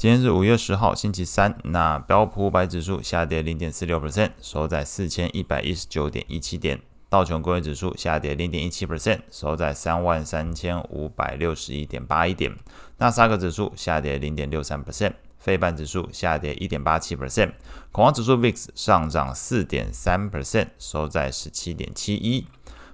[0.00, 1.54] 今天是五月十号，星期三。
[1.62, 6.80] 那标普五百指数下跌零点四六 percent，收在四千一百一十九点一七点。
[7.10, 12.50] 道琼工业指数下跌零点一七 percent，收在三万三千五百六十一点八一点。
[12.96, 17.52] 纳斯达克指数下跌零点六三 percent，费半指数下跌一点八七 percent。
[17.92, 22.46] 恐慌指数 VIX 上涨四点三 percent，收在十七点七一。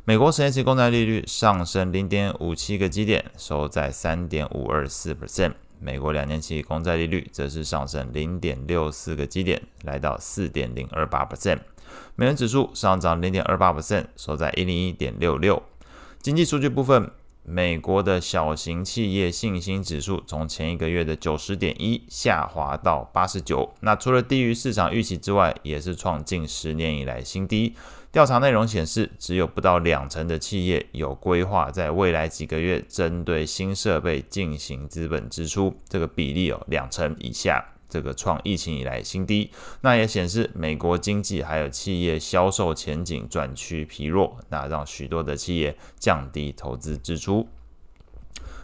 [0.05, 5.53] 美国十年期公债利率上升零点五七个基点，收在三点五二四 percent。
[5.79, 11.61] 美国两年期公债利率则是上升零点六四个基点，来到四点零二八 percent。
[12.15, 15.63] 美元指数上涨零点二八 percent，收在一零一点六六。
[16.21, 17.11] 经济数据部分，
[17.49, 27.73] 美国的小型企业信心指数从前一个月的九十点一下滑到八十九，那除了低于市场预期之外，也是创近十年以来新低。
[28.11, 39.51] 调查内容显示，只有不到两成的企业有规划在未来几个月针对新设备进行资本支出，这个比例哦，两成以下，这个创疫情以来新低。
[39.81, 47.49] 那也显示美国经济还有企业销售前景转趋疲弱，那让许多的企业降低投资支出。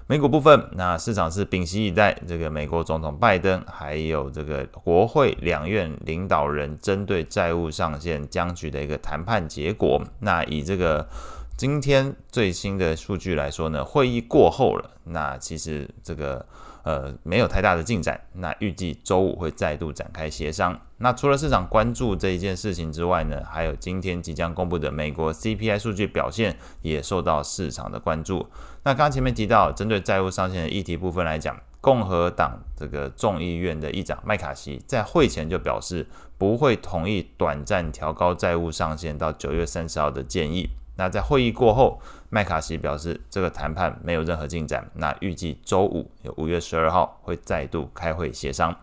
[0.06, 10.02] 美股部分，那市场是屏息以待，这个美国总统拜登还有这个国会两院领导人针对债务上限僵局的一个谈判结果。
[10.20, 11.08] 那以这个
[11.56, 16.44] 今天最新的数据来说呢，会议过后了，那其实这个。
[16.82, 18.20] 呃，没有太大的进展。
[18.34, 20.78] 那预计周五会再度展开协商。
[20.98, 28.46] 那除了市场关注这一件事情之外呢，还有今天即将公布的美国 CPI 数据表现也受到市场的关注。
[28.84, 36.06] 那刚刚前面提到，针对债务上限的议题部分来讲，共和党这个众议院的议长麦卡锡在会前就表示
[36.38, 40.70] 不会同意短暂调高债务上限到九月三十号的建议。
[40.96, 44.90] 那在会议过后，麦卡锡表示这个谈判没有任何进展。
[44.94, 48.76] 那预计周五，有五月十二号会再度开会协商。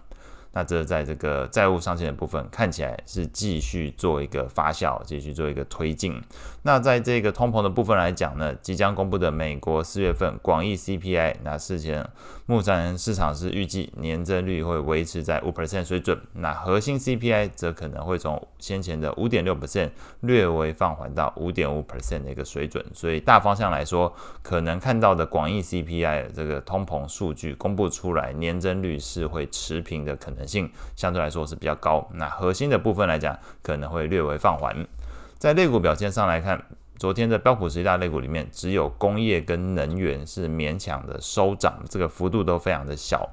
[0.51, 6.21] 那这在这个债务上限的部分看起来是继续做一个发酵，继续做一个推进。
[6.63, 12.05] 那在这个通膨的部分来讲呢，即将公布的美国四月份广义 CPI，那事前
[12.45, 16.19] 目前市场是预计年增率会维持在五 percent 水准。
[16.33, 22.83] 那核心 CPI 则可能会从先前的五点六 percent 略微放缓到五点五 percent 的一个水准。
[22.93, 24.11] 所以大方向来说，
[24.41, 34.87] 可能看到的广义 CPI 这个通膨数据公布出来，年增率是会持平的可能性相对来说是比较高，那核心的部分来讲可能会略微放缓。
[35.37, 36.61] 在类股表现上来看，
[36.97, 43.29] 昨天的标普十一大类股里面，只有工业跟能源是勉强的收涨，这个幅度都非常的小，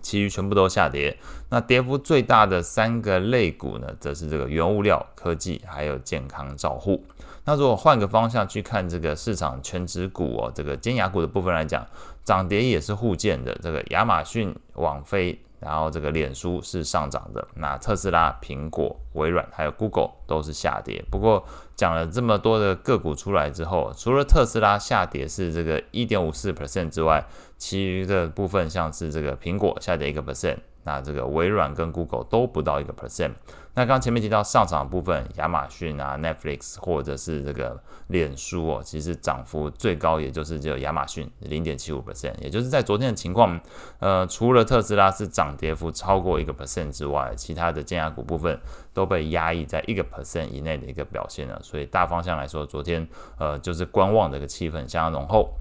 [0.00, 1.18] 其余全部都下跌。
[1.50, 7.04] 那跌幅最大的三个类股呢，则是这个原物料、科技还有健康照护。
[7.44, 11.86] 那如果换个方向去看这个市场全值股哦，这个尖牙股的部分来讲，
[12.24, 13.54] 涨跌也是互见的。
[13.62, 15.38] 这个亚马逊、网飞。
[15.60, 21.04] 然后这个脸书是上涨的，那特斯拉、苹果、微软还有 Google 都是下跌。
[21.10, 21.44] 不过
[21.74, 27.24] 讲了这么多的个股出来之后，除了特斯拉下跌是这个一点五四 percent 之外，
[27.58, 30.58] 其余的部分像是这个苹果下跌一个 percent。
[30.86, 33.32] 那这个微软跟 Google 都不到一个 percent。
[33.74, 42.32] 那刚前面提到上涨部分，亚马逊啊、Netflix 或者是这个脸书哦，其实涨幅最高也就是只有亚马逊零点七五 percent。
[42.40, 43.60] 也就是在昨天的情况，
[43.98, 48.58] 呃，除了特斯拉是涨跌幅超过一个 percent 之外，其他的尖牙股部分
[48.94, 51.60] 都被压抑在一个 percent 以内的一个表现了。
[51.62, 55.52] 所以大方向来说，昨天呃就是观望的一个气氛相当浓厚。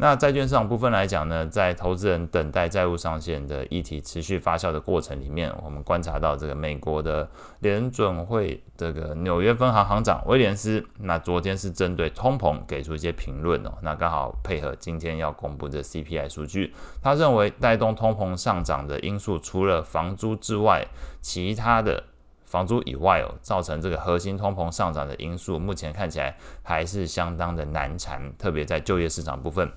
[0.00, 7.28] 那债券市场部分来讲呢，在投资人等待债务上限的议题持续发酵的过程里面，我们观察到这个美国的
[7.58, 16.72] 联准会这个纽约分行行长威廉斯，那昨天是针对通膨给出一些评论哦，那刚好配合今天要公布的 CPI 数据，
[17.02, 20.86] 他认为带动通膨上涨的因素除了房租之外，
[21.20, 22.02] 其他的
[22.46, 29.70] 房租以外哦，造成这个核心通膨上涨的因素，目前看起来还是相当的难缠，特别在就业市场部分。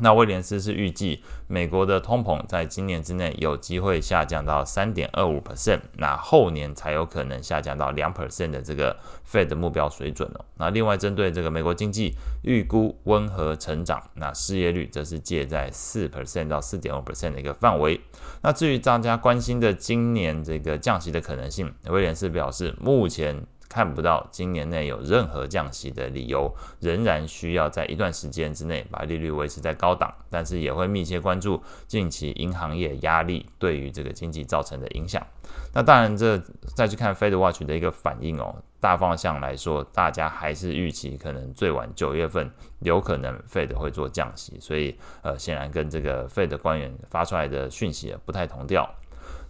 [0.00, 8.96] 那威廉斯是预计美国的通膨在今年之内有机会下降到三点二五 percent，那后年才有可能下降到两 percent 的这个
[9.30, 10.44] Fed 的目标水准哦。
[10.56, 18.00] 那另外针对这个美国经济预估温和成长，那失业率则是介在四 percent 到四点五 percent 的一个范围。
[18.42, 23.46] 那至于大家关心的今年这个降息的可能性，威廉斯表示目前。
[23.74, 35.26] 看不到今年内有任何降息的理由，仍然需要在一段时间之内把利率维持在高档，但是也会密切关注近期银行业压力对于这个经济造成的影响。
[35.72, 36.38] 那当然，这
[36.76, 42.48] 再去看 Fed Watch 的一个反应哦，大方向来说，大家还是预期可能最晚九月份
[42.78, 48.88] 有可能 Fed 会做降息，所以呃，显然跟这个 Fed 官员发出来的讯息不太同调。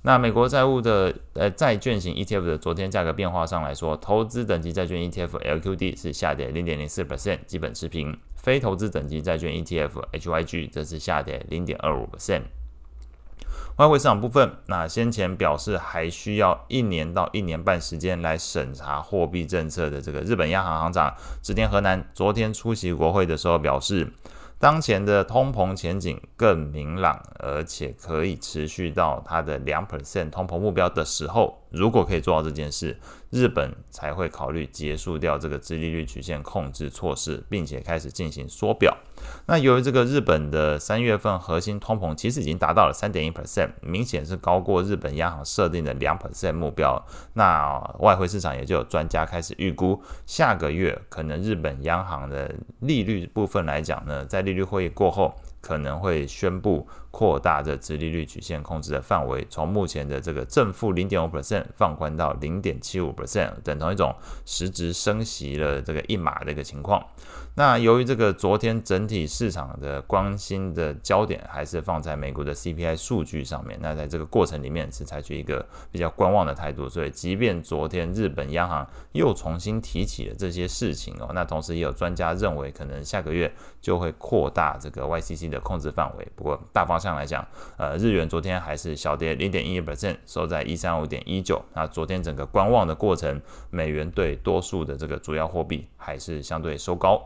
[0.06, 12.42] 那美国债务的呃债券型 ETF 的昨天价格变化上来说，投资等级债券 ETF LQD 是下跌零点零四 percent，基本持平；非投资等级债券 ETF HYG 则是下跌零点二五 percent。
[13.78, 24.12] 外汇市场部分，那先前表示还需要一年到一年半时间来审查货币政策的这个日本央行行长植田和男，昨天出席国会的时候表示，
[24.64, 31.58] 当前的通膨前景更明朗，而且可以持续到它的两 percent 通膨目标的时候。
[31.74, 32.96] 如果可以做到这件事，
[33.30, 38.96] 日本才会考虑结束掉这个殖利率曲线控制措施，并且开始进行缩表。
[39.46, 47.02] 那由于这个日本的三月份核心通膨其实已经达到了三点一 percent，明显是高过日本央行设定的两 percent 目标。
[47.34, 55.34] 那外汇市场也就有专家开始预估，下个月可能日本央行的利率部分来讲呢，在利率会议过后。
[55.64, 64.14] 可能会宣布扩大这殖利率曲线控制的范围，从目前的这个正负零点五 percent 放宽到零点七五 percent，等同一种
[64.44, 67.02] 实质升息了这个一码的一个情况。
[67.56, 86.28] 那由于这个昨天整体市场的关心的焦点还是放在美国的 CPI 数据上面，那在这个过程里面是采取一个比较观望的态度，所以即便昨天日本央行又重新提起了这些事情哦，那同时也有专家认为可能下个月就会扩大这个 YCC 的控制范围。
[86.36, 87.46] 不过大方向来讲，
[87.76, 91.62] 呃，日元昨天还是小跌零点一一 percent，收在一三五点一九。
[91.72, 93.40] 那昨天整个观望的过程，
[93.70, 97.22] 美元对多数的这个主要货币还是相对收高。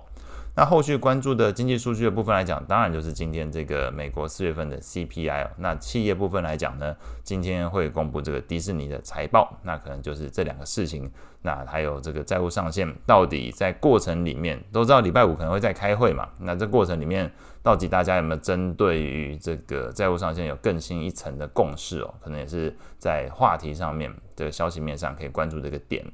[0.58, 5.50] 那后续关注的经济数据的部分来讲，当然就是今天这个美国四月份的 CPI。
[5.58, 11.08] 那企业部分来讲呢，今天会公布这个迪士尼的财报，那可能就是这两个事情。
[11.42, 16.28] 那还有这个债务上限，到底在过程里面都知道礼拜五可能会在开会嘛？
[16.40, 17.30] 那这过程里面，
[17.62, 22.12] 到底大家有没有针对于这个债务上限有更新一层的共识哦？
[22.20, 26.04] 可能也是在话题上面的消息面上可以关注这个点。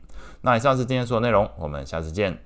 [0.43, 2.39] 那以上是今天所有内容，我们下次见。